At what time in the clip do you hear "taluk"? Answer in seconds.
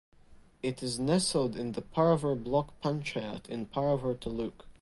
4.15-4.63